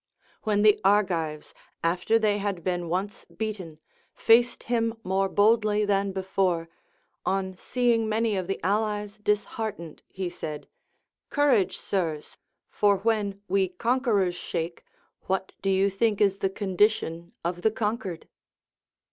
AVhen 0.47 0.63
the 0.63 0.81
Argi\'es, 0.83 1.53
after 1.83 2.17
they 2.17 2.39
had 2.39 2.63
been 2.63 2.89
once 2.89 3.23
beaten, 3.25 3.77
faced 4.15 4.63
him 4.63 4.95
more 5.03 5.29
boldly 5.29 5.85
than 5.85 6.11
before; 6.11 6.69
on 7.23 7.55
seeing 7.55 8.09
many 8.09 8.35
of 8.35 8.47
the 8.47 8.59
allies 8.65 9.19
disheartened, 9.19 10.01
he 10.07 10.27
said, 10.27 10.67
Courage, 11.29 11.77
sirs! 11.77 12.35
for 12.67 12.97
when 12.97 13.41
we 13.47 13.67
conquerors 13.69 14.33
shake, 14.33 14.83
what 15.27 15.53
do 15.61 15.69
you 15.69 15.87
think 15.87 16.19
is 16.19 16.39
the 16.39 16.49
condition 16.49 17.33
of 17.45 17.61
the 17.61 17.69
conquered 17.69 18.27